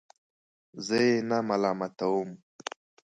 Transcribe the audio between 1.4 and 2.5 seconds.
ملامتوم.